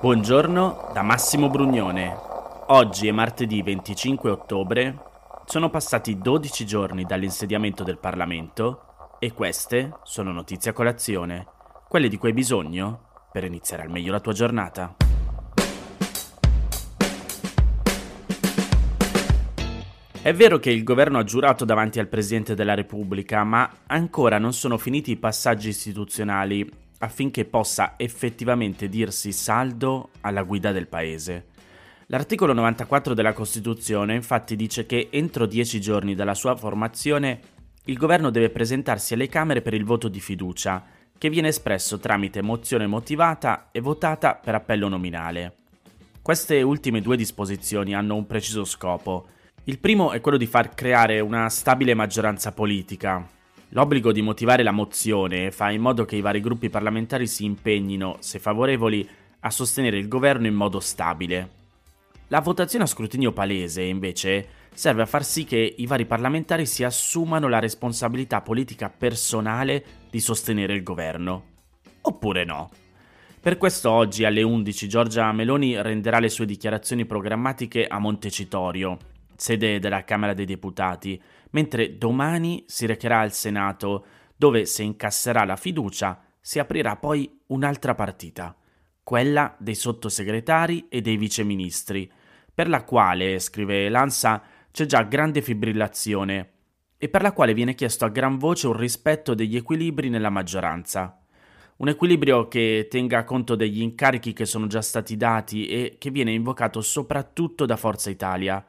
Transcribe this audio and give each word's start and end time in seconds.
Buongiorno 0.00 0.90
da 0.92 1.02
Massimo 1.02 1.50
Brugnone. 1.50 2.16
Oggi 2.68 3.08
è 3.08 3.10
martedì 3.10 3.62
25 3.62 4.30
ottobre. 4.30 4.96
Sono 5.44 5.70
passati 5.70 6.16
12 6.16 6.64
giorni 6.64 7.02
dall'insediamento 7.02 7.82
del 7.82 7.98
Parlamento 7.98 9.16
e 9.18 9.32
queste 9.32 9.98
sono 10.04 10.30
notizie 10.30 10.70
a 10.70 10.72
colazione, 10.72 11.48
quelle 11.88 12.06
di 12.06 12.16
cui 12.16 12.28
hai 12.28 12.34
bisogno 12.34 13.26
per 13.32 13.42
iniziare 13.42 13.82
al 13.82 13.90
meglio 13.90 14.12
la 14.12 14.20
tua 14.20 14.32
giornata. 14.32 14.94
È 20.22 20.32
vero 20.32 20.58
che 20.60 20.70
il 20.70 20.84
governo 20.84 21.18
ha 21.18 21.24
giurato 21.24 21.64
davanti 21.64 21.98
al 21.98 22.06
Presidente 22.06 22.54
della 22.54 22.74
Repubblica, 22.74 23.42
ma 23.42 23.68
ancora 23.88 24.38
non 24.38 24.52
sono 24.52 24.78
finiti 24.78 25.10
i 25.10 25.16
passaggi 25.16 25.70
istituzionali 25.70 26.86
affinché 26.98 27.44
possa 27.44 27.94
effettivamente 27.96 28.88
dirsi 28.88 29.32
saldo 29.32 30.10
alla 30.20 30.42
guida 30.42 30.72
del 30.72 30.88
Paese. 30.88 31.46
L'articolo 32.06 32.52
94 32.52 33.14
della 33.14 33.32
Costituzione 33.32 34.14
infatti 34.14 34.56
dice 34.56 34.86
che 34.86 35.08
entro 35.10 35.46
dieci 35.46 35.80
giorni 35.80 36.14
dalla 36.14 36.34
sua 36.34 36.56
formazione 36.56 37.56
il 37.88 37.96
governo 37.96 38.28
deve 38.30 38.50
presentarsi 38.50 39.14
alle 39.14 39.28
Camere 39.28 39.62
per 39.62 39.72
il 39.72 39.84
voto 39.84 40.08
di 40.08 40.20
fiducia, 40.20 40.84
che 41.16 41.30
viene 41.30 41.48
espresso 41.48 41.98
tramite 41.98 42.42
mozione 42.42 42.86
motivata 42.86 43.68
e 43.72 43.80
votata 43.80 44.34
per 44.34 44.54
appello 44.54 44.88
nominale. 44.88 45.54
Queste 46.20 46.60
ultime 46.60 47.00
due 47.00 47.16
disposizioni 47.16 47.94
hanno 47.94 48.14
un 48.14 48.26
preciso 48.26 48.64
scopo. 48.64 49.28
Il 49.64 49.78
primo 49.78 50.12
è 50.12 50.20
quello 50.20 50.36
di 50.36 50.46
far 50.46 50.74
creare 50.74 51.20
una 51.20 51.48
stabile 51.48 51.94
maggioranza 51.94 52.52
politica, 52.52 53.26
L'obbligo 53.72 54.12
di 54.12 54.22
motivare 54.22 54.62
la 54.62 54.72
mozione 54.72 55.50
fa 55.50 55.70
in 55.70 55.82
modo 55.82 56.06
che 56.06 56.16
i 56.16 56.22
vari 56.22 56.40
gruppi 56.40 56.70
parlamentari 56.70 57.26
si 57.26 57.44
impegnino, 57.44 58.16
se 58.20 58.38
favorevoli, 58.38 59.06
a 59.40 59.50
sostenere 59.50 59.98
il 59.98 60.08
governo 60.08 60.46
in 60.46 60.54
modo 60.54 60.80
stabile. 60.80 61.56
La 62.28 62.40
votazione 62.40 62.84
a 62.84 62.88
scrutinio 62.88 63.32
palese, 63.32 63.82
invece, 63.82 64.48
serve 64.72 65.02
a 65.02 65.06
far 65.06 65.24
sì 65.24 65.44
che 65.44 65.74
i 65.76 65.86
vari 65.86 66.06
parlamentari 66.06 66.64
si 66.64 66.82
assumano 66.82 67.46
la 67.48 67.58
responsabilità 67.58 68.40
politica 68.40 68.88
personale 68.88 69.84
di 70.10 70.20
sostenere 70.20 70.72
il 70.72 70.82
governo. 70.82 71.44
Oppure 72.02 72.44
no. 72.44 72.70
Per 73.40 73.58
questo 73.58 73.90
oggi 73.90 74.24
alle 74.24 74.42
11 74.42 74.88
Giorgia 74.88 75.30
Meloni 75.32 75.80
renderà 75.80 76.18
le 76.20 76.28
sue 76.28 76.46
dichiarazioni 76.46 77.04
programmatiche 77.04 77.86
a 77.86 77.98
Montecitorio, 77.98 78.98
sede 79.38 79.78
della 79.78 80.04
Camera 80.04 80.34
dei 80.34 80.44
Deputati, 80.44 81.20
mentre 81.50 81.96
domani 81.96 82.64
si 82.66 82.86
recherà 82.86 83.20
al 83.20 83.32
Senato, 83.32 84.04
dove 84.36 84.66
se 84.66 84.82
incasserà 84.82 85.44
la 85.44 85.56
fiducia 85.56 86.20
si 86.40 86.58
aprirà 86.58 86.96
poi 86.96 87.40
un'altra 87.46 87.94
partita, 87.94 88.56
quella 89.02 89.54
dei 89.58 89.74
sottosegretari 89.74 90.86
e 90.88 91.00
dei 91.00 91.16
viceministri, 91.16 92.10
per 92.52 92.68
la 92.68 92.82
quale, 92.82 93.38
scrive 93.38 93.88
Lanza, 93.88 94.42
c'è 94.72 94.84
già 94.84 95.02
grande 95.02 95.40
fibrillazione 95.40 96.52
e 96.98 97.08
per 97.08 97.22
la 97.22 97.32
quale 97.32 97.54
viene 97.54 97.74
chiesto 97.74 98.04
a 98.04 98.10
gran 98.10 98.38
voce 98.38 98.66
un 98.66 98.76
rispetto 98.76 99.34
degli 99.34 99.56
equilibri 99.56 100.08
nella 100.08 100.30
maggioranza. 100.30 101.22
Un 101.76 101.88
equilibrio 101.88 102.48
che 102.48 102.88
tenga 102.90 103.22
conto 103.22 103.54
degli 103.54 103.80
incarichi 103.80 104.32
che 104.32 104.44
sono 104.44 104.66
già 104.66 104.82
stati 104.82 105.16
dati 105.16 105.68
e 105.68 105.94
che 105.96 106.10
viene 106.10 106.32
invocato 106.32 106.80
soprattutto 106.80 107.66
da 107.66 107.76
Forza 107.76 108.10
Italia. 108.10 108.64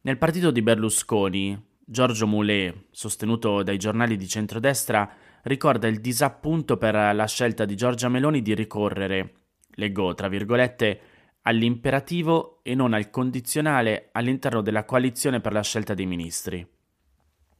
Nel 0.00 0.16
partito 0.16 0.52
di 0.52 0.62
Berlusconi, 0.62 1.60
Giorgio 1.84 2.26
Moulet, 2.28 2.86
sostenuto 2.92 3.64
dai 3.64 3.78
giornali 3.78 4.16
di 4.16 4.28
centrodestra, 4.28 5.10
ricorda 5.42 5.88
il 5.88 6.00
disappunto 6.00 6.76
per 6.76 6.94
la 6.94 7.26
scelta 7.26 7.64
di 7.64 7.74
Giorgia 7.74 8.08
Meloni 8.08 8.40
di 8.40 8.54
ricorrere, 8.54 9.32
leggo 9.70 10.14
tra 10.14 10.28
virgolette, 10.28 11.00
all'imperativo 11.42 12.60
e 12.62 12.76
non 12.76 12.92
al 12.92 13.10
condizionale 13.10 14.10
all'interno 14.12 14.60
della 14.60 14.84
coalizione 14.84 15.40
per 15.40 15.52
la 15.52 15.62
scelta 15.62 15.94
dei 15.94 16.06
ministri. 16.06 16.64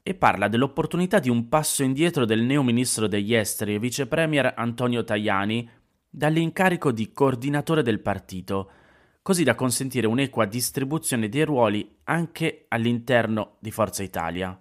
E 0.00 0.15
parla 0.15 0.47
dell'opportunità 0.47 1.19
di 1.19 1.28
un 1.28 1.49
passo 1.49 1.82
indietro 1.82 2.25
del 2.25 2.43
neo 2.43 2.62
ministro 2.62 3.09
degli 3.09 3.34
esteri 3.34 3.75
e 3.75 3.78
vice 3.81 4.06
premier 4.06 4.53
Antonio 4.56 5.03
Tajani 5.03 5.69
dall'incarico 6.09 6.93
di 6.93 7.12
coordinatore 7.12 7.82
del 7.82 8.00
partito, 8.00 8.70
così 9.28 9.44
da 9.44 9.54
consentire 9.54 10.06
un'equa 10.06 10.46
distribuzione 10.46 11.28
dei 11.28 11.44
ruoli 11.44 11.96
anche 12.04 12.64
all'interno 12.68 13.56
di 13.58 13.70
Forza 13.70 14.02
Italia. 14.02 14.58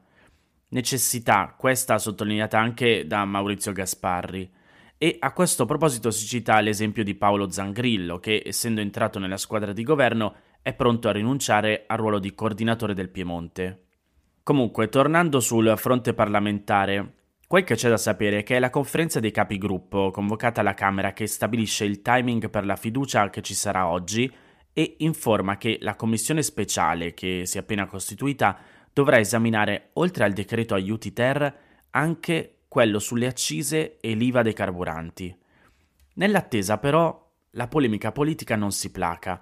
Necessità 0.71 1.55
questa 1.57 1.97
sottolineata 1.97 2.59
anche 2.59 3.07
da 3.07 3.23
Maurizio 3.23 3.71
Gasparri. 3.71 4.51
E 4.97 5.15
a 5.21 5.31
questo 5.31 5.63
proposito 5.63 6.11
si 6.11 6.25
cita 6.25 6.59
l'esempio 6.59 7.05
di 7.05 7.15
Paolo 7.15 7.49
Zangrillo, 7.49 8.19
che 8.19 8.43
essendo 8.45 8.81
entrato 8.81 9.19
nella 9.19 9.37
squadra 9.37 9.71
di 9.71 9.83
governo 9.83 10.35
è 10.61 10.73
pronto 10.73 11.07
a 11.07 11.13
rinunciare 11.13 11.85
al 11.87 11.99
ruolo 11.99 12.19
di 12.19 12.35
coordinatore 12.35 12.93
del 12.93 13.07
Piemonte. 13.07 13.83
Comunque, 14.43 14.89
tornando 14.89 15.39
sul 15.39 15.75
fronte 15.77 16.13
parlamentare, 16.13 17.13
quel 17.47 17.63
che 17.63 17.75
c'è 17.75 17.87
da 17.87 17.95
sapere 17.95 18.39
è 18.39 18.43
che 18.43 18.57
è 18.57 18.59
la 18.59 18.69
conferenza 18.69 19.21
dei 19.21 19.31
capigruppo 19.31 20.11
convocata 20.11 20.59
alla 20.59 20.73
Camera 20.73 21.13
che 21.13 21.25
stabilisce 21.25 21.85
il 21.85 22.01
timing 22.01 22.49
per 22.49 22.65
la 22.65 22.75
fiducia 22.75 23.29
che 23.29 23.41
ci 23.41 23.53
sarà 23.53 23.87
oggi 23.87 24.29
e 24.77 24.97
informa 24.99 25.57
che 25.57 25.79
la 25.81 25.95
commissione 25.95 26.43
speciale 26.43 27.15
che 27.15 27.47
si 27.47 27.57
è 27.57 27.61
appena 27.61 27.87
costituita 27.87 28.59
dovrà 28.93 29.17
esaminare, 29.17 29.89
oltre 29.93 30.23
al 30.23 30.33
decreto 30.33 30.75
aiuti 30.75 31.13
ter, 31.13 31.55
anche 31.89 32.57
quello 32.67 32.99
sulle 32.99 33.25
accise 33.25 33.97
e 33.99 34.13
l'IVA 34.13 34.43
dei 34.43 34.53
carburanti. 34.53 35.35
Nell'attesa 36.13 36.77
però 36.77 37.27
la 37.51 37.67
polemica 37.67 38.11
politica 38.11 38.55
non 38.55 38.71
si 38.71 38.91
placa. 38.91 39.41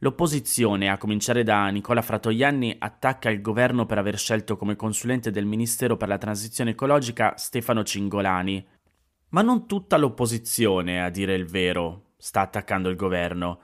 L'opposizione, 0.00 0.90
a 0.90 0.98
cominciare 0.98 1.44
da 1.44 1.66
Nicola 1.68 2.02
Fratoianni, 2.02 2.76
attacca 2.78 3.30
il 3.30 3.40
governo 3.40 3.86
per 3.86 3.96
aver 3.96 4.18
scelto 4.18 4.58
come 4.58 4.76
consulente 4.76 5.30
del 5.30 5.46
Ministero 5.46 5.96
per 5.96 6.08
la 6.08 6.18
transizione 6.18 6.72
ecologica 6.72 7.38
Stefano 7.38 7.84
Cingolani. 7.84 8.66
Ma 9.30 9.40
non 9.40 9.66
tutta 9.66 9.96
l'opposizione, 9.96 11.02
a 11.02 11.08
dire 11.08 11.34
il 11.34 11.46
vero, 11.46 12.12
sta 12.18 12.42
attaccando 12.42 12.90
il 12.90 12.96
governo. 12.96 13.60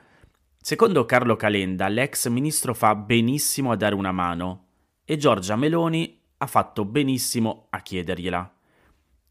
Secondo 0.63 1.07
Carlo 1.07 1.37
Calenda, 1.37 1.89
l'ex 1.89 2.29
ministro 2.29 2.75
fa 2.75 2.95
benissimo 2.95 3.73
a 3.73 3.77
dare 3.77 3.95
una 3.95 4.13
mano 4.13 4.67
e 5.07 5.17
Giorgia 5.17 5.57
Meloni 5.57 6.21
ha 6.37 6.47
fatto 6.47 6.85
benissimo 6.85 7.69
a 7.71 7.81
chiedergliela. 7.81 8.55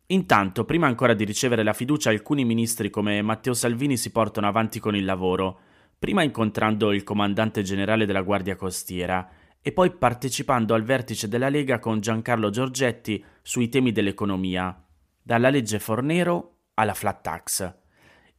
Intanto, 0.07 0.65
prima 0.65 0.87
ancora 0.87 1.13
di 1.13 1.23
ricevere 1.23 1.61
la 1.61 1.73
fiducia, 1.73 2.09
alcuni 2.09 2.45
ministri 2.45 2.89
come 2.89 3.21
Matteo 3.21 3.53
Salvini 3.53 3.95
si 3.95 4.11
portano 4.11 4.47
avanti 4.47 4.79
con 4.79 4.95
il 4.95 5.05
lavoro, 5.05 5.59
prima 5.99 6.23
incontrando 6.23 6.91
il 6.91 7.03
comandante 7.03 7.61
generale 7.61 8.07
della 8.07 8.23
Guardia 8.23 8.55
Costiera 8.55 9.29
e 9.61 9.71
poi 9.71 9.91
partecipando 9.91 10.73
al 10.73 10.83
vertice 10.83 11.27
della 11.27 11.49
Lega 11.49 11.77
con 11.77 11.99
Giancarlo 11.99 12.49
Giorgetti 12.49 13.23
sui 13.43 13.69
temi 13.69 13.91
dell'economia, 13.91 14.83
dalla 15.21 15.51
legge 15.51 15.77
Fornero 15.77 16.55
alla 16.73 16.95
flat 16.95 17.21
tax. 17.21 17.75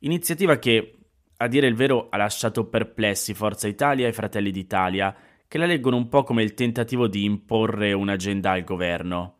Iniziativa 0.01 0.59
che 0.59 0.97
a 1.43 1.47
dire 1.47 1.67
il 1.67 1.75
vero 1.75 2.09
ha 2.11 2.19
lasciato 2.19 2.67
perplessi 2.67 3.33
Forza 3.33 3.67
Italia 3.67 4.07
e 4.07 4.13
Fratelli 4.13 4.51
d'Italia, 4.51 5.15
che 5.49 5.57
la 5.57 5.65
leggono 5.65 5.97
un 5.97 6.11
po' 6.11 6.23
come 6.23 6.43
il 6.43 6.53
tentativo 6.53 7.07
di 7.07 7.25
imporre 7.25 7.95
un'agenda 7.95 8.51
al 8.51 8.63
governo. 8.63 9.37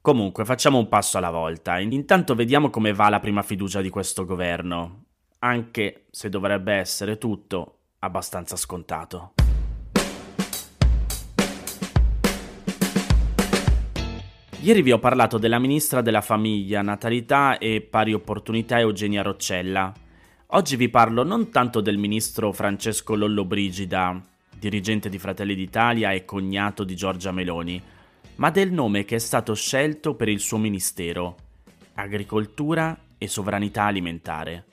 Comunque, 0.00 0.46
facciamo 0.46 0.78
un 0.78 0.88
passo 0.88 1.18
alla 1.18 1.30
volta. 1.30 1.78
Intanto 1.78 2.34
vediamo 2.34 2.70
come 2.70 2.94
va 2.94 3.10
la 3.10 3.20
prima 3.20 3.42
fiducia 3.42 3.82
di 3.82 3.90
questo 3.90 4.24
governo, 4.24 5.04
anche 5.40 6.06
se 6.10 6.30
dovrebbe 6.30 6.72
essere 6.72 7.18
tutto 7.18 7.80
abbastanza 7.98 8.56
scontato. 8.56 9.34
Ieri 14.60 14.80
vi 14.80 14.92
ho 14.92 14.98
parlato 14.98 15.36
della 15.36 15.58
ministra 15.58 16.00
della 16.00 16.22
famiglia, 16.22 16.80
natalità 16.80 17.58
e 17.58 17.82
pari 17.82 18.14
opportunità 18.14 18.78
Eugenia 18.78 19.20
Roccella, 19.20 19.92
Oggi 20.48 20.76
vi 20.76 20.90
parlo 20.90 21.24
non 21.24 21.50
tanto 21.50 21.80
del 21.80 21.96
ministro 21.96 22.52
Francesco 22.52 23.14
Lollobrigida, 23.14 24.22
dirigente 24.56 25.08
di 25.08 25.18
Fratelli 25.18 25.54
d'Italia 25.54 26.12
e 26.12 26.24
cognato 26.26 26.84
di 26.84 26.94
Giorgia 26.94 27.32
Meloni, 27.32 27.82
ma 28.36 28.50
del 28.50 28.70
nome 28.70 29.04
che 29.04 29.16
è 29.16 29.18
stato 29.18 29.54
scelto 29.54 30.14
per 30.14 30.28
il 30.28 30.40
suo 30.40 30.58
ministero, 30.58 31.36
agricoltura 31.94 32.96
e 33.16 33.26
sovranità 33.26 33.84
alimentare. 33.84 34.64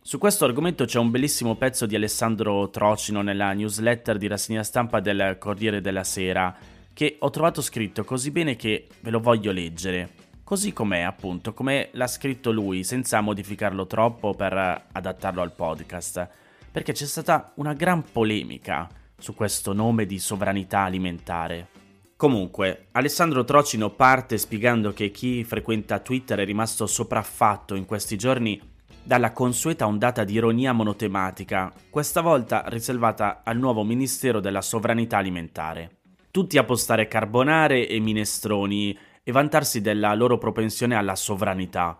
Su 0.00 0.16
questo 0.16 0.44
argomento 0.44 0.84
c'è 0.84 0.98
un 0.98 1.10
bellissimo 1.10 1.56
pezzo 1.56 1.86
di 1.86 1.96
Alessandro 1.96 2.70
Trocino 2.70 3.20
nella 3.20 3.52
newsletter 3.52 4.16
di 4.16 4.28
rassegna 4.28 4.62
stampa 4.62 5.00
del 5.00 5.36
Corriere 5.38 5.80
della 5.80 6.04
Sera, 6.04 6.56
che 6.94 7.16
ho 7.18 7.30
trovato 7.30 7.60
scritto 7.60 8.04
così 8.04 8.30
bene 8.30 8.56
che 8.56 8.86
ve 9.00 9.10
lo 9.10 9.20
voglio 9.20 9.50
leggere. 9.50 10.29
Così 10.50 10.72
com'è, 10.72 11.02
appunto, 11.02 11.54
come 11.54 11.90
l'ha 11.92 12.08
scritto 12.08 12.50
lui, 12.50 12.82
senza 12.82 13.20
modificarlo 13.20 13.86
troppo 13.86 14.34
per 14.34 14.86
adattarlo 14.90 15.42
al 15.42 15.52
podcast. 15.52 16.28
Perché 16.72 16.92
c'è 16.92 17.06
stata 17.06 17.52
una 17.58 17.72
gran 17.72 18.02
polemica 18.10 18.88
su 19.16 19.32
questo 19.32 19.72
nome 19.72 20.06
di 20.06 20.18
sovranità 20.18 20.80
alimentare. 20.80 21.68
Comunque, 22.16 22.88
Alessandro 22.90 23.44
Trocino 23.44 23.90
parte 23.90 24.38
spiegando 24.38 24.92
che 24.92 25.12
chi 25.12 25.44
frequenta 25.44 26.00
Twitter 26.00 26.40
è 26.40 26.44
rimasto 26.44 26.88
sopraffatto 26.88 27.76
in 27.76 27.84
questi 27.84 28.18
giorni 28.18 28.60
dalla 29.04 29.30
consueta 29.30 29.86
ondata 29.86 30.24
di 30.24 30.32
ironia 30.32 30.72
monotematica, 30.72 31.72
questa 31.90 32.22
volta 32.22 32.64
riservata 32.66 33.42
al 33.44 33.56
nuovo 33.56 33.84
Ministero 33.84 34.40
della 34.40 34.62
Sovranità 34.62 35.18
Alimentare. 35.18 35.98
Tutti 36.32 36.58
a 36.58 36.64
postare 36.64 37.06
carbonare 37.06 37.86
e 37.86 38.00
minestroni 38.00 38.98
e 39.30 39.32
vantarsi 39.32 39.80
della 39.80 40.12
loro 40.14 40.36
propensione 40.36 40.94
alla 40.94 41.16
sovranità. 41.16 41.98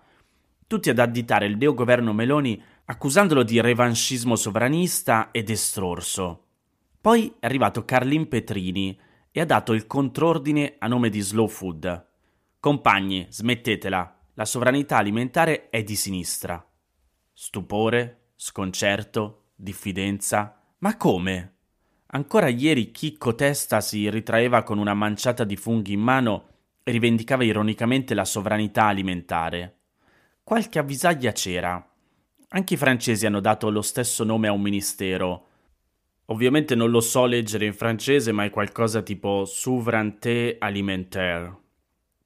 Tutti 0.66 0.90
ad 0.90 0.98
additare 0.98 1.46
il 1.46 1.56
neogoverno 1.56 2.12
Meloni 2.12 2.62
accusandolo 2.84 3.42
di 3.42 3.60
revanchismo 3.60 4.36
sovranista 4.36 5.30
ed 5.30 5.48
estrorso. 5.48 6.44
Poi 7.00 7.34
è 7.38 7.46
arrivato 7.46 7.84
Carlin 7.84 8.28
Petrini, 8.28 8.98
e 9.32 9.40
ha 9.40 9.44
dato 9.44 9.72
il 9.72 9.86
contrordine 9.86 10.74
a 10.78 10.88
nome 10.88 11.08
di 11.08 11.20
Slow 11.20 11.46
Food. 11.46 12.08
Compagni, 12.58 13.26
smettetela, 13.30 14.18
la 14.34 14.44
sovranità 14.44 14.96
alimentare 14.96 15.70
è 15.70 15.82
di 15.82 15.94
sinistra. 15.94 16.64
Stupore, 17.32 18.32
sconcerto, 18.34 19.50
diffidenza. 19.54 20.60
Ma 20.78 20.96
come? 20.96 21.54
Ancora 22.06 22.48
ieri 22.48 22.90
Chicco 22.90 23.34
Testa 23.36 23.80
si 23.80 24.10
ritraeva 24.10 24.64
con 24.64 24.78
una 24.78 24.94
manciata 24.94 25.44
di 25.44 25.56
funghi 25.56 25.92
in 25.92 26.00
mano 26.00 26.48
rivendicava 26.90 27.44
ironicamente 27.44 28.14
la 28.14 28.24
sovranità 28.24 28.84
alimentare. 28.84 29.76
Qualche 30.42 30.78
avvisaglia 30.78 31.32
c'era. 31.32 31.84
Anche 32.48 32.74
i 32.74 32.76
francesi 32.76 33.26
hanno 33.26 33.40
dato 33.40 33.70
lo 33.70 33.82
stesso 33.82 34.24
nome 34.24 34.48
a 34.48 34.52
un 34.52 34.60
ministero, 34.60 35.48
Ovviamente 36.30 36.76
non 36.76 36.90
lo 36.90 37.00
so 37.00 37.26
leggere 37.26 37.66
in 37.66 37.74
francese, 37.74 38.30
ma 38.30 38.44
è 38.44 38.50
qualcosa 38.50 39.02
tipo 39.02 39.44
souveraineté 39.44 40.56
alimentaire. 40.60 41.58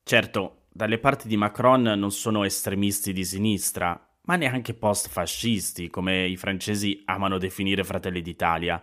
Certo, 0.02 0.64
dalle 0.70 0.98
parti 0.98 1.26
di 1.26 1.38
Macron 1.38 1.82
non 1.82 2.10
sono 2.10 2.44
estremisti 2.44 3.14
di 3.14 3.24
sinistra, 3.24 3.98
ma 4.22 4.36
neanche 4.36 4.74
post-fascisti, 4.74 5.88
come 5.88 6.26
i 6.26 6.36
francesi 6.36 7.02
amano 7.06 7.38
definire 7.38 7.82
Fratelli 7.82 8.20
d'Italia. 8.20 8.82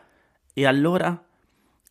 E 0.54 0.66
allora? 0.66 1.24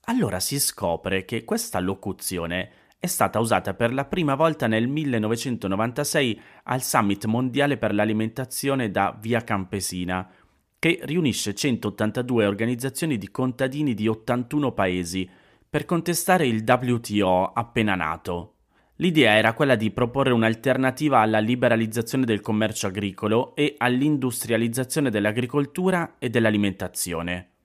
Allora 0.06 0.40
si 0.40 0.58
scopre 0.58 1.24
che 1.24 1.44
questa 1.44 1.78
locuzione 1.78 2.70
è 3.00 3.06
stata 3.06 3.40
usata 3.40 3.72
per 3.72 3.94
la 3.94 4.04
prima 4.04 4.34
volta 4.34 4.66
nel 4.66 4.86
1996 4.86 6.38
al 6.64 6.82
Summit 6.82 7.24
mondiale 7.24 7.78
per 7.78 7.94
l'alimentazione 7.94 8.90
da 8.90 9.16
Via 9.18 9.42
Campesina, 9.42 10.30
che 10.78 11.00
riunisce 11.04 11.54
182 11.54 12.44
organizzazioni 12.44 13.16
di 13.16 13.30
contadini 13.30 13.94
di 13.94 14.06
81 14.06 14.72
paesi 14.72 15.26
per 15.68 15.86
contestare 15.86 16.46
il 16.46 16.62
WTO 16.62 17.52
appena 17.54 17.94
nato. 17.94 18.56
L'idea 18.96 19.34
era 19.34 19.54
quella 19.54 19.76
di 19.76 19.90
proporre 19.92 20.32
un'alternativa 20.32 21.20
alla 21.20 21.38
liberalizzazione 21.38 22.26
del 22.26 22.42
commercio 22.42 22.88
agricolo 22.88 23.56
e 23.56 23.76
all'industrializzazione 23.78 25.08
dell'agricoltura 25.08 26.16
e 26.18 26.28
dell'alimentazione. 26.28 27.59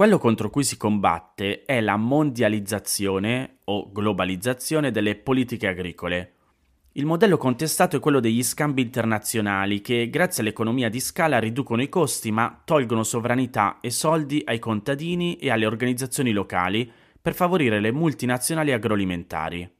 Quello 0.00 0.16
contro 0.16 0.48
cui 0.48 0.64
si 0.64 0.78
combatte 0.78 1.64
è 1.66 1.82
la 1.82 1.98
mondializzazione 1.98 3.58
o 3.64 3.92
globalizzazione 3.92 4.90
delle 4.90 5.14
politiche 5.14 5.66
agricole. 5.66 6.32
Il 6.92 7.04
modello 7.04 7.36
contestato 7.36 7.98
è 7.98 8.00
quello 8.00 8.18
degli 8.18 8.42
scambi 8.42 8.80
internazionali 8.80 9.82
che, 9.82 10.08
grazie 10.08 10.42
all'economia 10.42 10.88
di 10.88 11.00
scala, 11.00 11.38
riducono 11.38 11.82
i 11.82 11.90
costi 11.90 12.32
ma 12.32 12.62
tolgono 12.64 13.02
sovranità 13.02 13.76
e 13.82 13.90
soldi 13.90 14.40
ai 14.46 14.58
contadini 14.58 15.36
e 15.36 15.50
alle 15.50 15.66
organizzazioni 15.66 16.32
locali 16.32 16.90
per 17.20 17.34
favorire 17.34 17.78
le 17.78 17.92
multinazionali 17.92 18.72
agroalimentari. 18.72 19.70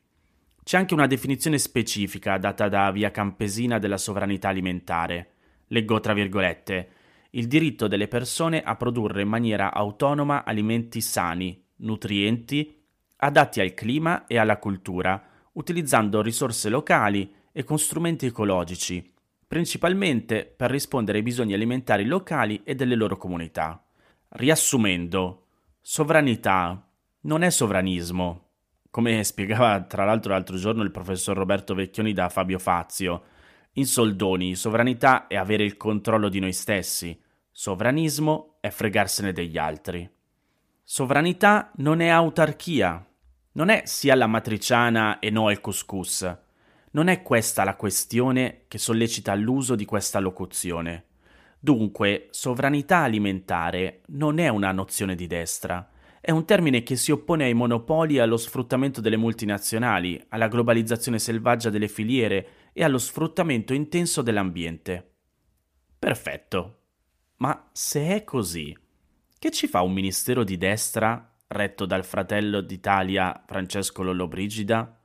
C'è 0.63 0.77
anche 0.77 0.93
una 0.93 1.07
definizione 1.07 1.57
specifica 1.57 2.37
data 2.37 2.69
da 2.69 2.91
Via 2.91 3.11
Campesina 3.11 3.79
della 3.79 3.97
sovranità 3.97 4.49
alimentare. 4.49 5.31
Leggo 5.69 5.99
tra 5.99 6.13
virgolette 6.13 6.99
il 7.31 7.47
diritto 7.47 7.87
delle 7.87 8.09
persone 8.09 8.63
a 8.63 8.77
produrre 8.77 9.23
in 9.23 9.29
maniera 9.29 9.73
autonoma 9.73 10.45
alimenti 10.45 11.01
sani, 11.01 11.65
nutrienti, 11.77 12.79
adatti 13.17 13.61
al 13.61 13.75
clima 13.75 14.27
e 14.27 14.39
alla 14.39 14.59
cultura, 14.59 15.23
utilizzando 15.53 16.23
risorse 16.23 16.69
locali 16.69 17.33
e 17.53 17.65
con 17.65 17.79
strumenti 17.79 18.27
ecologici, 18.27 19.13
principalmente 19.47 20.45
per 20.45 20.71
rispondere 20.71 21.19
ai 21.19 21.25
bisogni 21.25 21.55
alimentari 21.55 22.05
locali 22.05 22.63
e 22.65 22.75
delle 22.75 22.95
loro 22.95 23.17
comunità. 23.17 23.85
Riassumendo, 24.31 25.47
sovranità 25.81 26.89
non 27.23 27.43
è 27.43 27.51
sovranismo, 27.51 28.49
come 28.91 29.23
spiegava 29.23 29.81
tra 29.83 30.05
l'altro 30.05 30.33
l'altro 30.33 30.57
giorno 30.57 30.83
il 30.83 30.91
professor 30.91 31.37
Roberto 31.37 31.75
Vecchioni 31.75 32.13
da 32.13 32.29
Fabio 32.29 32.59
Fazio. 32.59 33.23
In 33.75 33.87
soldoni, 33.87 34.57
sovranità 34.57 35.29
è 35.29 35.37
avere 35.37 35.63
il 35.63 35.77
controllo 35.77 36.29
di 36.29 36.41
noi 36.41 36.53
stessi, 36.53 37.17
sovranismo 37.53 38.57
è 38.61 38.69
fregarsene 38.71 39.33
degli 39.33 39.57
altri. 39.59 40.11
Sovranità 40.83 41.71
non 41.77 42.01
è 42.01 42.09
autarchia, 42.09 43.07
non 43.53 43.69
è 43.69 43.83
sia 43.85 44.17
la 44.17 44.27
matriciana 44.27 45.21
e 45.21 45.31
no 45.31 45.47
al 45.47 45.61
couscous. 45.61 46.37
Non 46.93 47.07
è 47.07 47.23
questa 47.23 47.63
la 47.63 47.77
questione 47.77 48.65
che 48.67 48.79
sollecita 48.79 49.37
l'uso 49.37 49.77
di 49.77 49.85
questa 49.85 50.19
locuzione. 50.19 51.05
Dunque, 51.61 52.27
sovranità 52.31 52.99
alimentare 52.99 54.01
non 54.07 54.41
è 54.41 54.49
una 54.49 54.73
nozione 54.73 55.15
di 55.15 55.29
destra, 55.29 55.89
è 56.21 56.33
un 56.33 56.45
termine 56.45 56.83
che 56.83 56.97
si 56.97 57.13
oppone 57.13 57.45
ai 57.45 57.55
monopoli 57.55 58.17
e 58.17 58.21
allo 58.21 58.37
sfruttamento 58.37 59.01
delle 59.01 59.17
multinazionali, 59.17 60.23
alla 60.29 60.49
globalizzazione 60.49 61.19
selvaggia 61.19 61.71
delle 61.71 61.89
filiere 61.89 62.49
e 62.81 62.85
allo 62.85 62.97
sfruttamento 62.97 63.75
intenso 63.75 64.23
dell'ambiente. 64.23 65.07
Perfetto. 65.99 66.79
Ma 67.37 67.69
se 67.73 68.17
è 68.17 68.25
così, 68.25 68.75
che 69.39 69.51
ci 69.51 69.67
fa 69.67 69.83
un 69.83 69.93
ministero 69.93 70.45
di 70.45 70.57
destra 70.57 71.31
retto 71.49 71.85
dal 71.85 72.07
fratello 72.07 72.63
d'Italia 72.63 73.45
Francesco 73.47 74.03
Lollobrigida? 74.03 74.99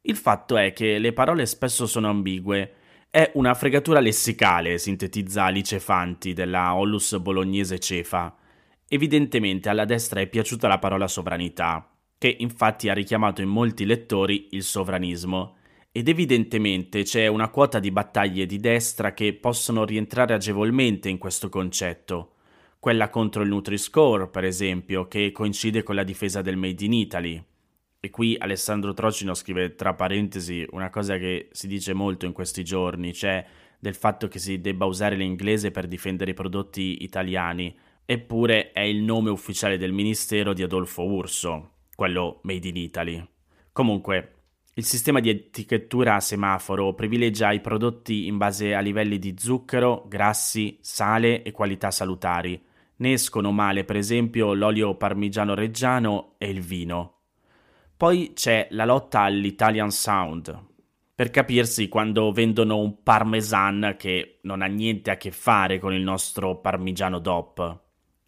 Il 0.00 0.16
fatto 0.16 0.56
è 0.56 0.72
che 0.72 0.96
le 0.96 1.12
parole 1.12 1.44
spesso 1.44 1.86
sono 1.86 2.08
ambigue. 2.08 2.72
È 3.10 3.32
una 3.34 3.52
fregatura 3.52 4.00
lessicale, 4.00 4.78
sintetizza 4.78 5.44
Alice 5.44 5.78
Fanti 5.78 6.32
della 6.32 6.74
Ollus 6.74 7.18
bolognese 7.18 7.78
Cefa. 7.78 8.34
Evidentemente 8.88 9.68
alla 9.68 9.84
destra 9.84 10.22
è 10.22 10.26
piaciuta 10.26 10.68
la 10.68 10.78
parola 10.78 11.06
sovranità, 11.06 11.86
che 12.16 12.34
infatti 12.38 12.88
ha 12.88 12.94
richiamato 12.94 13.42
in 13.42 13.50
molti 13.50 13.84
lettori 13.84 14.48
il 14.52 14.62
sovranismo. 14.62 15.58
Ed 15.92 16.08
evidentemente 16.08 17.02
c'è 17.02 17.26
una 17.26 17.48
quota 17.48 17.78
di 17.78 17.90
battaglie 17.90 18.46
di 18.46 18.58
destra 18.58 19.12
che 19.12 19.34
possono 19.34 19.84
rientrare 19.84 20.34
agevolmente 20.34 21.08
in 21.08 21.18
questo 21.18 21.48
concetto 21.48 22.34
quella 22.80 23.10
contro 23.10 23.42
il 23.42 23.50
Nutri-Score, 23.50 24.28
per 24.28 24.44
esempio, 24.44 25.06
che 25.06 25.32
coincide 25.32 25.82
con 25.82 25.94
la 25.94 26.02
difesa 26.02 26.40
del 26.40 26.56
Made 26.56 26.82
in 26.82 26.94
Italy. 26.94 27.44
E 28.00 28.08
qui 28.08 28.34
Alessandro 28.38 28.94
Trocino 28.94 29.34
scrive 29.34 29.74
tra 29.74 29.92
parentesi 29.92 30.66
una 30.70 30.88
cosa 30.88 31.18
che 31.18 31.50
si 31.52 31.66
dice 31.66 31.92
molto 31.92 32.24
in 32.24 32.32
questi 32.32 32.64
giorni, 32.64 33.12
cioè 33.12 33.44
del 33.78 33.94
fatto 33.94 34.28
che 34.28 34.38
si 34.38 34.62
debba 34.62 34.86
usare 34.86 35.14
l'inglese 35.14 35.70
per 35.70 35.86
difendere 35.86 36.30
i 36.30 36.34
prodotti 36.34 37.02
italiani, 37.02 37.76
eppure 38.06 38.72
è 38.72 38.80
il 38.80 39.02
nome 39.02 39.28
ufficiale 39.28 39.76
del 39.76 39.92
ministero 39.92 40.54
di 40.54 40.62
Adolfo 40.62 41.04
Urso, 41.04 41.72
quello 41.94 42.40
Made 42.44 42.66
in 42.66 42.76
Italy. 42.76 43.28
Comunque, 43.72 44.39
il 44.80 44.86
sistema 44.86 45.20
di 45.20 45.28
etichettura 45.28 46.14
a 46.14 46.20
semaforo 46.20 46.94
privilegia 46.94 47.52
i 47.52 47.60
prodotti 47.60 48.26
in 48.26 48.38
base 48.38 48.74
a 48.74 48.80
livelli 48.80 49.18
di 49.18 49.34
zucchero, 49.36 50.06
grassi, 50.08 50.78
sale 50.80 51.42
e 51.42 51.52
qualità 51.52 51.90
salutari, 51.90 52.58
ne 52.96 53.12
escono 53.12 53.52
male 53.52 53.84
per 53.84 53.96
esempio 53.96 54.54
l'olio 54.54 54.94
parmigiano 54.94 55.52
reggiano 55.54 56.36
e 56.38 56.48
il 56.48 56.62
vino. 56.62 57.18
Poi 57.94 58.32
c'è 58.34 58.68
la 58.70 58.86
lotta 58.86 59.20
all'Italian 59.20 59.90
Sound. 59.90 60.68
Per 61.14 61.30
capirsi, 61.30 61.90
quando 61.90 62.32
vendono 62.32 62.78
un 62.78 63.02
parmesan 63.02 63.96
che 63.98 64.38
non 64.44 64.62
ha 64.62 64.66
niente 64.66 65.10
a 65.10 65.18
che 65.18 65.30
fare 65.30 65.78
con 65.78 65.92
il 65.92 66.00
nostro 66.00 66.56
parmigiano 66.56 67.18
DOP. 67.18 67.80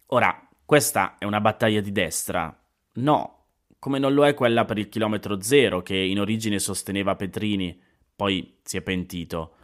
Ora, 0.09 0.47
questa 0.63 1.17
è 1.17 1.25
una 1.25 1.41
battaglia 1.41 1.81
di 1.81 1.91
destra? 1.91 2.55
No, 2.93 3.42
come 3.83 3.99
non 3.99 4.13
lo 4.13 4.25
è 4.25 4.33
quella 4.33 4.63
per 4.63 4.77
il 4.77 4.87
chilometro 4.87 5.41
zero 5.41 5.81
che 5.81 5.97
in 5.97 6.17
origine 6.21 6.57
sosteneva 6.57 7.17
Petrini, 7.17 7.77
poi 8.15 8.59
si 8.63 8.77
è 8.77 8.81
pentito. 8.81 9.55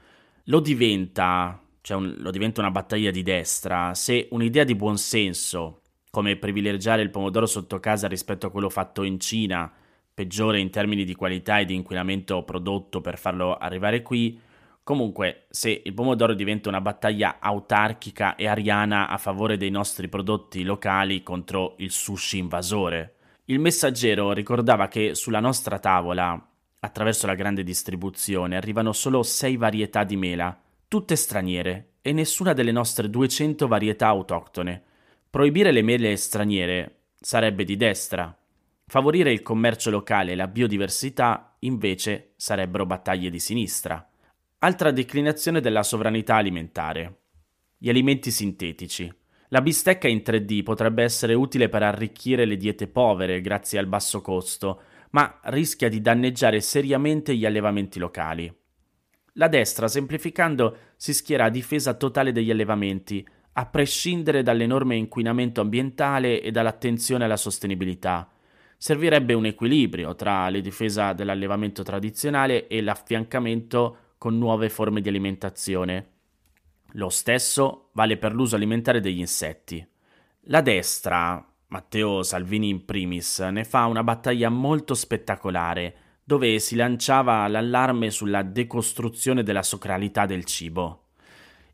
Lo 0.47 0.59
diventa, 0.59 1.57
cioè 1.79 1.95
un, 1.95 2.15
lo 2.17 2.29
diventa 2.29 2.59
una 2.59 2.69
battaglia 2.69 3.11
di 3.11 3.23
destra 3.23 3.93
se 3.93 4.27
un'idea 4.31 4.65
di 4.65 4.75
buonsenso, 4.75 5.83
come 6.11 6.35
privilegiare 6.35 7.01
il 7.01 7.11
pomodoro 7.11 7.45
sotto 7.45 7.79
casa 7.79 8.09
rispetto 8.09 8.45
a 8.45 8.51
quello 8.51 8.69
fatto 8.69 9.03
in 9.03 9.21
Cina, 9.21 9.71
peggiore 10.13 10.59
in 10.59 10.69
termini 10.69 11.05
di 11.05 11.15
qualità 11.15 11.59
e 11.59 11.63
di 11.63 11.75
inquinamento 11.75 12.43
prodotto 12.43 12.99
per 12.99 13.17
farlo 13.17 13.55
arrivare 13.55 14.01
qui, 14.01 14.37
Comunque, 14.83 15.45
se 15.49 15.83
il 15.85 15.93
pomodoro 15.93 16.33
diventa 16.33 16.67
una 16.67 16.81
battaglia 16.81 17.37
autarchica 17.39 18.35
e 18.35 18.47
ariana 18.47 19.07
a 19.07 19.17
favore 19.17 19.55
dei 19.55 19.69
nostri 19.69 20.07
prodotti 20.07 20.63
locali 20.63 21.21
contro 21.21 21.75
il 21.77 21.91
sushi 21.91 22.39
invasore. 22.39 23.18
Il 23.49 23.59
messaggero 23.59 24.31
ricordava 24.31 24.87
che 24.87 25.15
sulla 25.15 25.39
nostra 25.39 25.79
tavola, 25.79 26.39
attraverso 26.81 27.25
la 27.25 27.33
grande 27.33 27.63
distribuzione, 27.63 28.55
arrivano 28.55 28.93
solo 28.93 29.23
6 29.23 29.57
varietà 29.57 30.03
di 30.03 30.17
mela, 30.17 30.55
tutte 30.87 31.15
straniere, 31.15 31.93
e 32.03 32.11
nessuna 32.13 32.53
delle 32.53 32.71
nostre 32.71 33.09
200 33.09 33.67
varietà 33.67 34.05
autoctone. 34.05 34.83
Proibire 35.31 35.71
le 35.71 35.81
mele 35.81 36.15
straniere 36.15 37.05
sarebbe 37.19 37.63
di 37.63 37.75
destra. 37.75 38.37
Favorire 38.85 39.31
il 39.31 39.41
commercio 39.41 39.89
locale 39.89 40.33
e 40.33 40.35
la 40.35 40.47
biodiversità, 40.47 41.55
invece, 41.61 42.33
sarebbero 42.35 42.85
battaglie 42.85 43.31
di 43.31 43.39
sinistra. 43.39 44.07
Altra 44.59 44.91
declinazione 44.91 45.59
della 45.59 45.81
sovranità 45.81 46.35
alimentare. 46.35 47.21
Gli 47.79 47.89
alimenti 47.89 48.29
sintetici. 48.29 49.11
La 49.51 49.61
bistecca 49.61 50.07
in 50.07 50.21
3D 50.23 50.61
potrebbe 50.61 51.01
essere 51.01 51.33
utile 51.33 51.69
per 51.69 51.81
arricchire 51.81 52.45
le 52.45 52.55
diete 52.55 52.87
povere 52.87 53.41
grazie 53.41 53.79
al 53.79 53.87
basso 53.87 54.21
costo, 54.21 54.81
ma 55.11 55.39
rischia 55.45 55.89
di 55.89 56.01
danneggiare 56.01 56.61
seriamente 56.61 57.35
gli 57.35 57.45
allevamenti 57.45 57.97
locali. 57.97 58.53
La 59.33 59.47
destra, 59.47 59.87
semplificando, 59.87 60.77
si 60.97 61.15
schiera 61.15 61.45
a 61.45 61.49
difesa 61.49 61.95
totale 61.95 62.31
degli 62.31 62.51
allevamenti, 62.51 63.27
a 63.53 63.65
prescindere 63.65 64.43
dall'enorme 64.43 64.95
inquinamento 64.95 65.61
ambientale 65.61 66.41
e 66.41 66.51
dall'attenzione 66.51 67.23
alla 67.23 67.35
sostenibilità. 67.35 68.29
Servirebbe 68.77 69.33
un 69.33 69.45
equilibrio 69.45 70.13
tra 70.13 70.47
la 70.47 70.59
difesa 70.59 71.13
dell'allevamento 71.13 71.81
tradizionale 71.81 72.67
e 72.67 72.81
l'affiancamento 72.81 73.97
con 74.19 74.37
nuove 74.37 74.69
forme 74.69 75.01
di 75.01 75.09
alimentazione. 75.09 76.18
Lo 76.93 77.09
stesso 77.09 77.89
vale 77.93 78.17
per 78.17 78.33
l'uso 78.33 78.55
alimentare 78.55 78.99
degli 78.99 79.19
insetti. 79.19 79.85
La 80.43 80.61
destra, 80.61 81.45
Matteo 81.67 82.23
Salvini 82.23 82.69
in 82.69 82.85
primis, 82.85 83.39
ne 83.39 83.63
fa 83.63 83.85
una 83.85 84.03
battaglia 84.03 84.49
molto 84.49 84.95
spettacolare, 84.95 85.95
dove 86.23 86.59
si 86.59 86.75
lanciava 86.75 87.47
l'allarme 87.47 88.09
sulla 88.09 88.41
decostruzione 88.41 89.43
della 89.43 89.61
sacralità 89.61 90.25
del 90.25 90.45
cibo. 90.45 91.09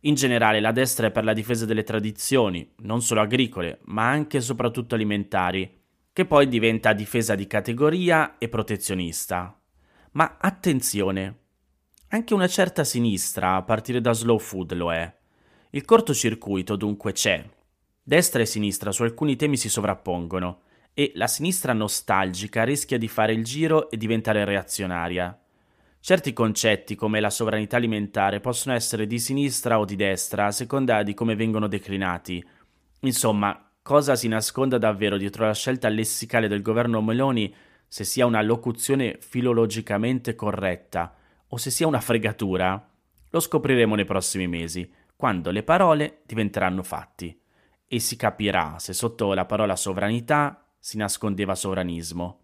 In 0.01 0.15
generale 0.15 0.60
la 0.60 0.72
destra 0.72 1.07
è 1.07 1.12
per 1.12 1.24
la 1.24 1.34
difesa 1.34 1.65
delle 1.65 1.84
tradizioni, 1.84 2.74
non 2.79 3.01
solo 3.01 3.22
agricole, 3.22 3.79
ma 3.86 4.10
anche 4.10 4.38
e 4.38 4.41
soprattutto 4.41 4.95
alimentari, 4.95 5.81
che 6.12 6.25
poi 6.25 6.48
diventa 6.48 6.93
difesa 6.93 7.36
di 7.36 7.48
categoria 7.48 8.38
e 8.38 8.48
protezionista. 8.50 9.60
Ma 10.12 10.38
attenzione, 10.39 11.44
anche 12.09 12.33
una 12.33 12.47
certa 12.47 12.83
sinistra, 12.83 13.55
a 13.55 13.63
partire 13.63 14.01
da 14.01 14.13
slow 14.13 14.39
food, 14.39 14.74
lo 14.74 14.93
è. 14.93 15.13
Il 15.71 15.83
cortocircuito 15.83 16.75
dunque 16.75 17.12
c'è. 17.12 17.43
Destra 18.01 18.41
e 18.41 18.45
sinistra 18.45 18.91
su 18.91 19.03
alcuni 19.03 19.35
temi 19.35 19.57
si 19.57 19.67
sovrappongono 19.67 20.62
e 20.93 21.12
la 21.15 21.27
sinistra 21.27 21.74
nostalgica 21.74 22.63
rischia 22.63 22.97
di 22.97 23.07
fare 23.07 23.33
il 23.33 23.43
giro 23.43 23.89
e 23.89 23.97
diventare 23.97 24.45
reazionaria. 24.45 25.38
Certi 26.00 26.31
concetti, 26.31 26.95
come 26.95 27.19
la 27.19 27.31
sovranità 27.31 27.77
alimentare, 27.77 28.39
possono 28.39 28.75
essere 28.75 29.07
di 29.07 29.17
sinistra 29.17 29.79
o 29.79 29.85
di 29.85 29.95
destra, 29.95 30.45
a 30.45 30.51
seconda 30.51 31.01
di 31.01 31.15
come 31.15 31.35
vengono 31.35 31.67
declinati. 31.67 32.45
Insomma, 33.01 33.71
cosa 33.81 34.15
si 34.15 34.27
nasconda 34.27 34.77
davvero 34.77 35.17
dietro 35.17 35.47
la 35.47 35.53
scelta 35.53 35.89
lessicale 35.89 36.47
del 36.47 36.62
governo 36.62 37.01
Meloni, 37.01 37.53
se 37.88 38.03
sia 38.03 38.25
una 38.25 38.41
locuzione 38.41 39.17
filologicamente 39.19 40.35
corretta, 40.35 41.15
o 41.55 41.57
se 41.57 41.71
sia 41.71 41.88
una 41.88 42.01
fregatura, 42.01 42.91
lo 43.29 43.39
scopriremo 43.39 43.95
nei 43.95 44.03
prossimi 44.03 44.45
mesi, 44.45 44.91
quando 45.15 45.51
le 45.51 45.63
parole 45.63 46.24
diventeranno 46.25 46.83
fatti 46.83 47.39
e 47.88 48.00
si 48.00 48.17
capirà 48.17 48.77
se 48.77 48.91
sotto 48.91 49.33
la 49.33 49.45
parola 49.45 49.77
sovranità 49.77 50.67
si 50.77 50.97
nascondeva 50.97 51.55
sovranismo. 51.55 52.41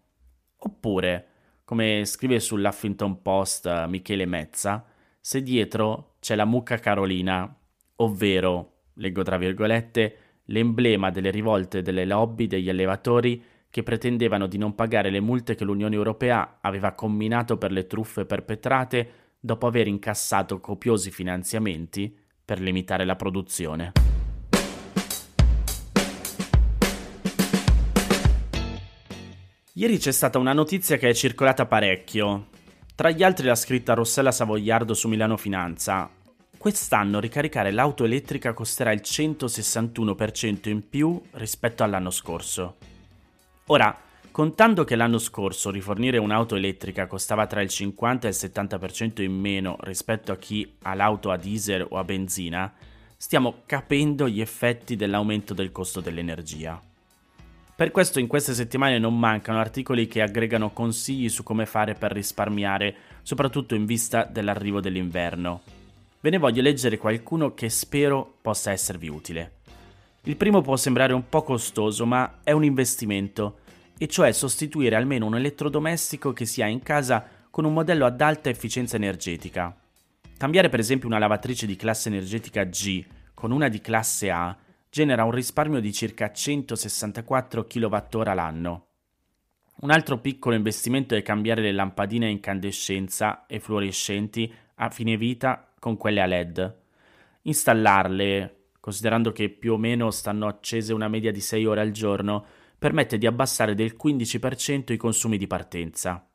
Oppure, 0.56 1.26
come 1.62 2.06
scrive 2.06 2.40
sull'Huffington 2.40 3.20
Post 3.20 3.66
eh, 3.66 3.86
Michele 3.86 4.24
Mezza, 4.24 4.82
se 5.20 5.42
dietro 5.42 6.14
c'è 6.18 6.34
la 6.34 6.46
mucca 6.46 6.78
Carolina, 6.78 7.54
ovvero, 7.96 8.84
leggo 8.94 9.22
tra 9.22 9.36
virgolette, 9.36 10.16
l'emblema 10.46 11.10
delle 11.10 11.30
rivolte 11.30 11.82
delle 11.82 12.06
lobby 12.06 12.46
degli 12.46 12.70
allevatori 12.70 13.44
che 13.72 13.82
pretendevano 13.82 14.46
di 14.46 14.58
non 14.58 14.74
pagare 14.74 15.08
le 15.08 15.20
multe 15.20 15.54
che 15.54 15.64
l'Unione 15.64 15.94
Europea 15.94 16.58
aveva 16.60 16.92
comminato 16.92 17.56
per 17.56 17.72
le 17.72 17.86
truffe 17.86 18.26
perpetrate 18.26 19.12
dopo 19.40 19.66
aver 19.66 19.86
incassato 19.86 20.60
copiosi 20.60 21.10
finanziamenti 21.10 22.14
per 22.44 22.60
limitare 22.60 23.06
la 23.06 23.16
produzione. 23.16 23.92
Ieri 29.72 29.96
c'è 29.96 30.12
stata 30.12 30.38
una 30.38 30.52
notizia 30.52 30.98
che 30.98 31.08
è 31.08 31.14
circolata 31.14 31.64
parecchio. 31.64 32.48
Tra 32.94 33.08
gli 33.08 33.22
altri 33.22 33.46
l'ha 33.46 33.54
scritta 33.54 33.94
Rossella 33.94 34.32
Savoiardo 34.32 34.92
su 34.92 35.08
Milano 35.08 35.38
Finanza. 35.38 36.10
Quest'anno 36.58 37.20
ricaricare 37.20 37.70
l'auto 37.70 38.04
elettrica 38.04 38.52
costerà 38.52 38.92
il 38.92 39.00
161% 39.02 40.68
in 40.68 40.86
più 40.90 41.18
rispetto 41.30 41.82
all'anno 41.82 42.10
scorso. 42.10 42.76
Ora, 43.66 43.96
contando 44.30 44.84
che 44.84 44.96
l'anno 44.96 45.18
scorso 45.18 45.70
rifornire 45.70 46.18
un'auto 46.18 46.56
elettrica 46.56 47.06
costava 47.06 47.46
tra 47.46 47.62
il 47.62 47.68
50 47.68 48.26
e 48.26 48.30
il 48.30 48.36
70% 48.38 49.22
in 49.22 49.32
meno 49.32 49.76
rispetto 49.80 50.32
a 50.32 50.36
chi 50.36 50.74
ha 50.82 50.94
l'auto 50.94 51.30
a 51.30 51.36
diesel 51.36 51.86
o 51.88 51.98
a 51.98 52.04
benzina, 52.04 52.72
stiamo 53.16 53.62
capendo 53.66 54.28
gli 54.28 54.40
effetti 54.40 54.96
dell'aumento 54.96 55.54
del 55.54 55.70
costo 55.70 56.00
dell'energia. 56.00 56.80
Per 57.74 57.90
questo 57.90 58.18
in 58.18 58.26
queste 58.26 58.52
settimane 58.52 58.98
non 58.98 59.18
mancano 59.18 59.58
articoli 59.58 60.06
che 60.06 60.22
aggregano 60.22 60.72
consigli 60.72 61.28
su 61.28 61.42
come 61.42 61.64
fare 61.64 61.94
per 61.94 62.12
risparmiare, 62.12 62.94
soprattutto 63.22 63.74
in 63.74 63.86
vista 63.86 64.24
dell'arrivo 64.24 64.80
dell'inverno. 64.80 65.62
Ve 66.20 66.30
ne 66.30 66.38
voglio 66.38 66.62
leggere 66.62 66.98
qualcuno 66.98 67.54
che 67.54 67.70
spero 67.70 68.34
possa 68.40 68.70
esservi 68.70 69.08
utile. 69.08 69.61
Il 70.24 70.36
primo 70.36 70.60
può 70.60 70.76
sembrare 70.76 71.14
un 71.14 71.28
po' 71.28 71.42
costoso, 71.42 72.06
ma 72.06 72.38
è 72.44 72.52
un 72.52 72.62
investimento, 72.62 73.58
e 73.98 74.06
cioè 74.06 74.30
sostituire 74.30 74.94
almeno 74.94 75.26
un 75.26 75.34
elettrodomestico 75.34 76.32
che 76.32 76.44
si 76.44 76.62
ha 76.62 76.68
in 76.68 76.80
casa 76.80 77.26
con 77.50 77.64
un 77.64 77.72
modello 77.72 78.06
ad 78.06 78.20
alta 78.20 78.48
efficienza 78.48 78.94
energetica. 78.94 79.76
Cambiare 80.36 80.68
per 80.68 80.78
esempio 80.78 81.08
una 81.08 81.18
lavatrice 81.18 81.66
di 81.66 81.74
classe 81.74 82.08
energetica 82.08 82.62
G 82.62 83.04
con 83.34 83.50
una 83.50 83.68
di 83.68 83.80
classe 83.80 84.30
A 84.30 84.56
genera 84.88 85.24
un 85.24 85.32
risparmio 85.32 85.80
di 85.80 85.92
circa 85.92 86.30
164 86.30 87.66
kWh 87.66 88.34
l'anno. 88.34 88.86
Un 89.80 89.90
altro 89.90 90.18
piccolo 90.18 90.54
investimento 90.54 91.16
è 91.16 91.22
cambiare 91.22 91.62
le 91.62 91.72
lampadine 91.72 92.26
a 92.26 92.30
incandescenza 92.30 93.46
e 93.46 93.58
fluorescenti 93.58 94.52
a 94.76 94.88
fine 94.88 95.16
vita 95.16 95.68
con 95.80 95.96
quelle 95.96 96.20
a 96.20 96.26
LED. 96.26 96.76
Installarle, 97.42 98.61
considerando 98.82 99.30
che 99.30 99.48
più 99.48 99.74
o 99.74 99.76
meno 99.76 100.10
stanno 100.10 100.48
accese 100.48 100.92
una 100.92 101.06
media 101.06 101.30
di 101.30 101.38
6 101.38 101.66
ore 101.66 101.82
al 101.82 101.92
giorno, 101.92 102.44
permette 102.76 103.16
di 103.16 103.26
abbassare 103.26 103.76
del 103.76 103.94
15% 103.96 104.92
i 104.92 104.96
consumi 104.96 105.38
di 105.38 105.46
partenza. 105.46 106.28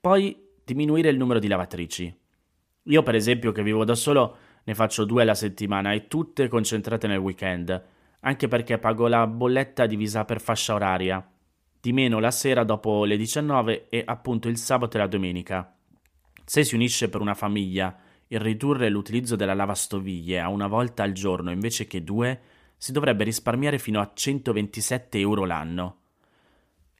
Poi 0.00 0.50
diminuire 0.64 1.08
il 1.08 1.16
numero 1.16 1.40
di 1.40 1.48
lavatrici. 1.48 2.16
Io 2.84 3.02
per 3.02 3.16
esempio 3.16 3.50
che 3.50 3.64
vivo 3.64 3.84
da 3.84 3.96
solo 3.96 4.36
ne 4.62 4.74
faccio 4.76 5.04
due 5.04 5.22
alla 5.22 5.34
settimana 5.34 5.92
e 5.92 6.06
tutte 6.06 6.46
concentrate 6.46 7.08
nel 7.08 7.18
weekend, 7.18 7.86
anche 8.20 8.46
perché 8.46 8.78
pago 8.78 9.08
la 9.08 9.26
bolletta 9.26 9.86
divisa 9.86 10.24
per 10.24 10.40
fascia 10.40 10.74
oraria, 10.74 11.28
di 11.80 11.92
meno 11.92 12.20
la 12.20 12.30
sera 12.30 12.62
dopo 12.62 13.04
le 13.04 13.16
19 13.16 13.88
e 13.88 14.04
appunto 14.06 14.46
il 14.46 14.58
sabato 14.58 14.96
e 14.96 15.00
la 15.00 15.08
domenica. 15.08 15.76
Se 16.44 16.62
si 16.62 16.76
unisce 16.76 17.08
per 17.08 17.20
una 17.20 17.34
famiglia 17.34 17.98
il 18.28 18.40
ridurre 18.40 18.88
l'utilizzo 18.88 19.36
della 19.36 19.54
lavastoviglie 19.54 20.40
a 20.40 20.48
una 20.48 20.66
volta 20.66 21.02
al 21.02 21.12
giorno 21.12 21.50
invece 21.50 21.86
che 21.86 22.04
due, 22.04 22.40
si 22.76 22.92
dovrebbe 22.92 23.24
risparmiare 23.24 23.78
fino 23.78 24.00
a 24.00 24.10
127 24.14 25.18
euro 25.18 25.44
l'anno. 25.44 25.96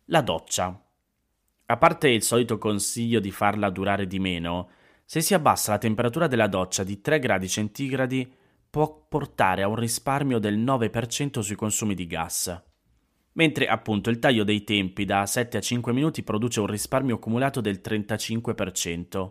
La 0.06 0.22
doccia. 0.22 0.82
A 1.66 1.76
parte 1.76 2.08
il 2.08 2.22
solito 2.22 2.58
consiglio 2.58 3.20
di 3.20 3.30
farla 3.30 3.70
durare 3.70 4.06
di 4.06 4.18
meno, 4.18 4.70
se 5.04 5.20
si 5.20 5.34
abbassa 5.34 5.72
la 5.72 5.78
temperatura 5.78 6.26
della 6.26 6.48
doccia 6.48 6.82
di 6.82 7.00
3 7.00 7.18
gradi 7.18 7.48
centigradi 7.48 8.30
può 8.70 9.06
portare 9.08 9.62
a 9.62 9.68
un 9.68 9.76
risparmio 9.76 10.38
del 10.38 10.58
9% 10.58 11.40
sui 11.40 11.56
consumi 11.56 11.94
di 11.94 12.06
gas. 12.06 12.62
Mentre 13.32 13.68
appunto 13.68 14.10
il 14.10 14.18
taglio 14.18 14.44
dei 14.44 14.64
tempi 14.64 15.04
da 15.04 15.24
7 15.24 15.58
a 15.58 15.60
5 15.60 15.92
minuti 15.92 16.22
produce 16.22 16.60
un 16.60 16.66
risparmio 16.66 17.16
accumulato 17.16 17.60
del 17.60 17.80
35%. 17.82 19.30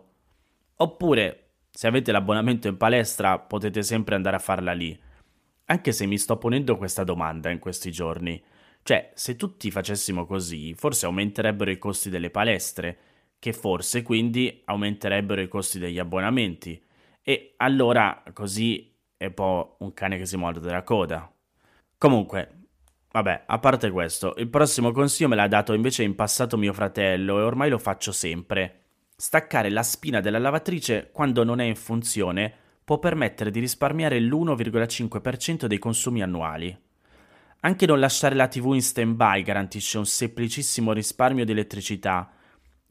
Oppure, 0.76 1.47
se 1.78 1.86
avete 1.86 2.10
l'abbonamento 2.10 2.66
in 2.66 2.76
palestra, 2.76 3.38
potete 3.38 3.84
sempre 3.84 4.16
andare 4.16 4.34
a 4.34 4.40
farla 4.40 4.72
lì. 4.72 5.00
Anche 5.66 5.92
se 5.92 6.06
mi 6.06 6.18
sto 6.18 6.36
ponendo 6.36 6.76
questa 6.76 7.04
domanda 7.04 7.50
in 7.50 7.60
questi 7.60 7.92
giorni. 7.92 8.42
Cioè, 8.82 9.12
se 9.14 9.36
tutti 9.36 9.70
facessimo 9.70 10.26
così, 10.26 10.74
forse 10.74 11.06
aumenterebbero 11.06 11.70
i 11.70 11.78
costi 11.78 12.10
delle 12.10 12.30
palestre, 12.30 12.98
che 13.38 13.52
forse 13.52 14.02
quindi 14.02 14.60
aumenterebbero 14.64 15.40
i 15.40 15.46
costi 15.46 15.78
degli 15.78 16.00
abbonamenti. 16.00 16.84
E 17.22 17.54
allora 17.58 18.24
così 18.32 18.98
è 19.16 19.26
un 19.26 19.34
po' 19.34 19.76
un 19.78 19.92
cane 19.92 20.18
che 20.18 20.26
si 20.26 20.36
morde 20.36 20.58
della 20.58 20.82
coda. 20.82 21.32
Comunque, 21.96 22.54
Vabbè, 23.12 23.44
a 23.46 23.58
parte 23.60 23.92
questo, 23.92 24.34
il 24.38 24.48
prossimo 24.48 24.90
consiglio 24.90 25.28
me 25.28 25.36
l'ha 25.36 25.46
dato 25.46 25.74
invece 25.74 26.02
in 26.02 26.16
passato 26.16 26.56
mio 26.56 26.72
fratello 26.72 27.38
e 27.38 27.42
ormai 27.42 27.70
lo 27.70 27.78
faccio 27.78 28.10
sempre. 28.10 28.87
Staccare 29.20 29.68
la 29.68 29.82
spina 29.82 30.20
della 30.20 30.38
lavatrice 30.38 31.10
quando 31.12 31.42
non 31.42 31.58
è 31.58 31.64
in 31.64 31.74
funzione 31.74 32.54
può 32.84 33.00
permettere 33.00 33.50
di 33.50 33.58
risparmiare 33.58 34.20
l'1,5% 34.20 35.64
dei 35.64 35.80
consumi 35.80 36.22
annuali. 36.22 36.78
Anche 37.62 37.84
non 37.84 37.98
lasciare 37.98 38.36
la 38.36 38.46
TV 38.46 38.74
in 38.74 38.80
stand-by 38.80 39.42
garantisce 39.42 39.98
un 39.98 40.06
semplicissimo 40.06 40.92
risparmio 40.92 41.44
di 41.44 41.50
elettricità. 41.50 42.30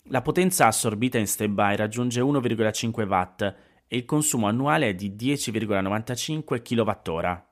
La 0.09 0.21
potenza 0.21 0.67
assorbita 0.67 1.17
in 1.17 1.27
stand-by 1.27 1.77
raggiunge 1.77 2.19
1,5 2.19 3.07
watt 3.07 3.41
e 3.87 3.95
il 3.95 4.03
consumo 4.03 4.47
annuale 4.47 4.89
è 4.89 4.95
di 4.95 5.15
10,95 5.17 6.61
kWh. 6.61 7.45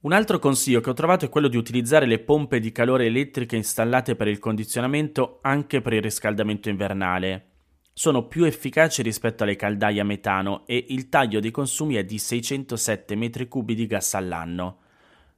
Un 0.00 0.12
altro 0.12 0.38
consiglio 0.38 0.80
che 0.80 0.88
ho 0.88 0.94
trovato 0.94 1.26
è 1.26 1.28
quello 1.28 1.48
di 1.48 1.58
utilizzare 1.58 2.06
le 2.06 2.20
pompe 2.20 2.58
di 2.58 2.72
calore 2.72 3.04
elettriche 3.04 3.56
installate 3.56 4.16
per 4.16 4.28
il 4.28 4.38
condizionamento 4.38 5.40
anche 5.42 5.82
per 5.82 5.92
il 5.92 6.00
riscaldamento 6.00 6.70
invernale. 6.70 7.57
Sono 7.98 8.28
più 8.28 8.44
efficaci 8.44 9.02
rispetto 9.02 9.42
alle 9.42 9.56
caldaie 9.56 9.98
a 9.98 10.04
metano 10.04 10.64
e 10.68 10.86
il 10.90 11.08
taglio 11.08 11.40
dei 11.40 11.50
consumi 11.50 11.96
è 11.96 12.04
di 12.04 12.16
607 12.16 13.16
m3 13.16 13.74
di 13.74 13.86
gas 13.88 14.14
all'anno. 14.14 14.78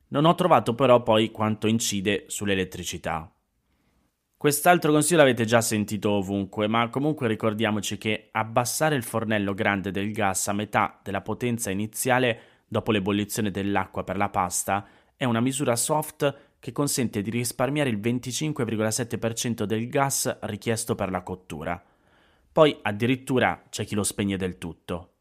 Non 0.08 0.26
ho 0.26 0.34
trovato 0.34 0.74
però 0.74 1.02
poi 1.02 1.30
quanto 1.30 1.68
incide 1.68 2.24
sull'elettricità. 2.26 3.32
Quest'altro 4.36 4.92
consiglio 4.92 5.20
l'avete 5.20 5.46
già 5.46 5.62
sentito 5.62 6.10
ovunque, 6.10 6.66
ma 6.66 6.86
comunque 6.90 7.28
ricordiamoci 7.28 7.96
che 7.96 8.28
abbassare 8.30 8.94
il 8.94 9.04
fornello 9.04 9.54
grande 9.54 9.90
del 9.90 10.12
gas 10.12 10.48
a 10.48 10.52
metà 10.52 11.00
della 11.02 11.22
potenza 11.22 11.70
iniziale 11.70 12.40
dopo 12.68 12.92
l'ebollizione 12.92 13.50
dell'acqua 13.50 14.04
per 14.04 14.18
la 14.18 14.28
pasta, 14.28 14.86
è 15.16 15.24
una 15.24 15.40
misura 15.40 15.76
soft 15.76 16.58
che 16.58 16.72
consente 16.72 17.22
di 17.22 17.30
risparmiare 17.30 17.88
il 17.88 17.98
25,7% 17.98 19.62
del 19.62 19.88
gas 19.88 20.40
richiesto 20.40 20.94
per 20.94 21.10
la 21.10 21.22
cottura. 21.22 21.82
Poi 22.52 22.76
addirittura 22.82 23.62
c'è 23.70 23.84
chi 23.84 23.94
lo 23.94 24.02
spegne 24.02 24.36
del 24.36 24.58
tutto. 24.58 25.12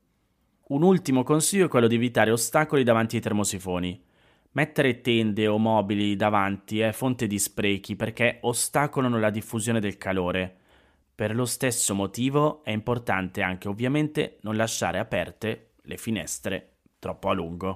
Un 0.69 0.81
ultimo 0.81 1.23
consiglio 1.23 1.65
è 1.65 1.69
quello 1.69 1.87
di 1.87 1.95
evitare 1.95 2.31
ostacoli 2.31 2.83
davanti 2.83 3.17
ai 3.17 3.21
termosifoni. 3.21 4.03
Mettere 4.51 5.01
tende 5.01 5.47
o 5.47 5.59
mobili 5.59 6.15
davanti 6.15 6.79
è 6.79 6.91
fonte 6.91 7.27
di 7.27 7.37
sprechi 7.37 7.95
perché 7.95 8.39
ostacolano 8.41 9.19
la 9.19 9.29
diffusione 9.29 9.79
del 9.79 9.97
calore. 9.97 10.57
Per 11.13 11.35
lo 11.35 11.45
stesso 11.45 11.93
motivo 11.93 12.63
è 12.63 12.71
importante 12.71 13.43
anche 13.43 13.67
ovviamente 13.67 14.37
non 14.41 14.55
lasciare 14.55 14.97
aperte 14.97 15.73
le 15.83 15.97
finestre 15.97 16.77
troppo 16.97 17.29
a 17.29 17.33
lungo. 17.33 17.75